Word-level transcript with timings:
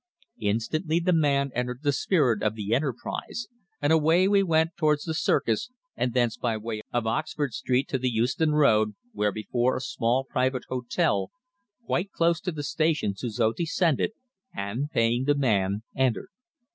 Instantly 0.39 0.99
the 0.99 1.13
man 1.13 1.51
entered 1.53 1.77
into 1.77 1.83
the 1.83 1.91
spirit 1.91 2.41
of 2.41 2.55
the 2.55 2.73
enterprise, 2.73 3.47
and 3.79 3.93
away 3.93 4.27
we 4.27 4.41
went 4.41 4.75
towards 4.75 5.03
the 5.03 5.13
Circus, 5.13 5.69
and 5.95 6.15
thence 6.15 6.37
by 6.37 6.57
way 6.57 6.81
of 6.91 7.05
Oxford 7.05 7.53
Street 7.53 7.87
to 7.89 7.99
the 7.99 8.09
Euston 8.09 8.53
Road, 8.53 8.95
where 9.11 9.31
before 9.31 9.77
a 9.77 9.79
small 9.79 10.23
private 10.23 10.63
hotel 10.69 11.29
quite 11.85 12.11
close 12.11 12.41
to 12.41 12.51
the 12.51 12.63
station 12.63 13.13
Suzor 13.13 13.53
descended, 13.55 14.13
and, 14.55 14.89
paying 14.89 15.25
the 15.25 15.35
man, 15.35 15.83
entered. 15.95 16.29